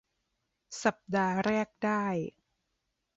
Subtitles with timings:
[0.83, 2.05] สัปดาห์แรกได้